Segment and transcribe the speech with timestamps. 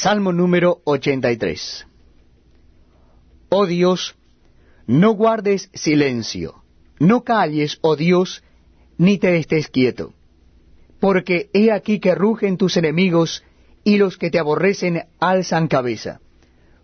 [0.00, 1.84] Salmo número 83.
[3.48, 4.14] Oh Dios,
[4.86, 6.62] no guardes silencio,
[7.00, 8.44] no calles, oh Dios,
[8.96, 10.14] ni te estés quieto.
[11.00, 13.42] Porque he aquí que rugen tus enemigos,
[13.82, 16.20] y los que te aborrecen alzan cabeza.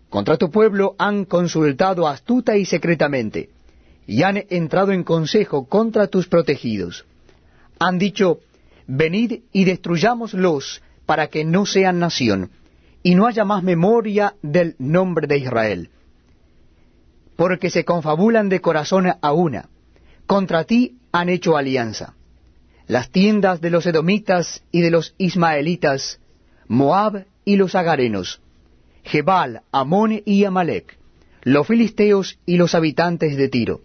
[0.09, 3.49] Contra tu pueblo han consultado astuta y secretamente,
[4.05, 7.05] y han entrado en consejo contra tus protegidos.
[7.79, 8.39] Han dicho,
[8.87, 12.51] venid y destruyámoslos, para que no sean nación,
[13.05, 15.89] y no haya más memoria del nombre de Israel.
[17.35, 19.69] Porque se confabulan de corazón a una,
[20.25, 22.15] contra ti han hecho alianza.
[22.87, 26.19] Las tiendas de los edomitas y de los ismaelitas,
[26.67, 28.41] Moab y los agarenos,
[29.03, 30.97] Jebal, Amón y Amalek,
[31.43, 33.81] los filisteos y los habitantes de Tiro.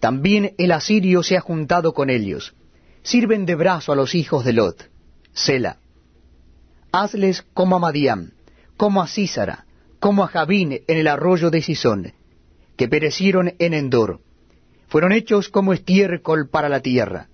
[0.00, 2.54] También el asirio se ha juntado con ellos.
[3.02, 4.88] Sirven de brazo a los hijos de Lot.
[5.34, 5.76] Sela.
[7.02, 8.32] Hazles como a Madián,
[8.76, 9.66] como a Císara,
[10.00, 12.14] como a Jabín en el arroyo de Sisón,
[12.76, 14.20] que perecieron en Endor.
[14.88, 17.28] Fueron hechos como estiércol para la tierra.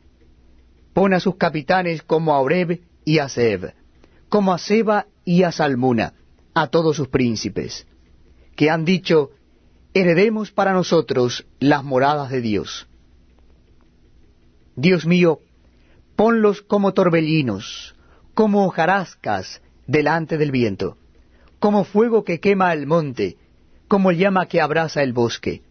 [0.94, 3.74] Pon a sus capitanes como a Oreb y a Seb,
[4.28, 6.14] como a Seba y a Salmuna,
[6.54, 7.86] a todos sus príncipes,
[8.56, 9.30] que han dicho,
[9.94, 12.88] heredemos para nosotros las moradas de Dios.
[14.74, 15.40] Dios mío,
[16.16, 17.94] ponlos como torbellinos,
[18.34, 20.96] como hojarascas delante del viento,
[21.58, 23.36] como fuego que quema el monte,
[23.88, 25.62] como llama que abraza el bosque.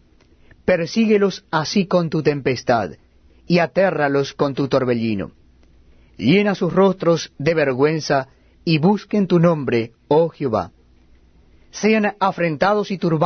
[0.64, 2.92] Persíguelos así con tu tempestad,
[3.46, 5.32] y atérralos con tu torbellino.
[6.16, 8.28] Llena sus rostros de vergüenza,
[8.64, 10.70] y busquen tu nombre, oh Jehová.
[11.72, 13.22] Sean afrentados y turbados